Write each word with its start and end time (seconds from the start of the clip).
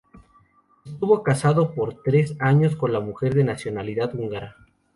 Estuvo 0.83 1.21
casado 1.21 1.75
por 1.75 2.01
tres 2.01 2.35
años 2.39 2.75
con 2.75 2.89
una 2.89 2.99
mujer 3.01 3.35
de 3.35 3.43
nacionalidad 3.43 4.15
húngara. 4.15 4.55